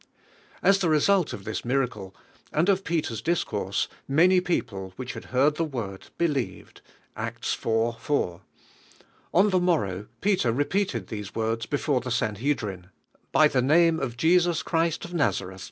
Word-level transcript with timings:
As 0.63 0.79
the 0.79 0.89
result 0.89 1.31
of 1.31 1.43
this 1.43 1.63
miracle 1.63 2.15
and 2.51 2.69
Of 2.69 2.83
Pe 2.83 3.01
ter's 3.01 3.21
discourse 3.21 3.87
many 4.07 4.41
people 4.41 4.95
"whl«h 4.97 5.13
had 5.13 5.25
heard 5.25 5.57
the 5.57 5.63
Word 5.63 6.07
believed 6.17 6.81
(Acts 7.15 7.55
It. 7.55 7.67
i). 7.67 8.39
On 9.31 9.47
rhe 9.51 9.61
morrow 9.61 10.07
Peter 10.19 10.51
repeated 10.51 11.09
these 11.09 11.35
words 11.35 11.67
before 11.67 12.01
theSanhedrim,"Ry 12.01 13.47
the 13.47 13.61
name 13.61 13.99
of 13.99 14.17
Je. 14.17 14.39
sub 14.39 14.65
Christ 14.65 15.05
of 15.05 15.13
Nazareth 15.13 15.59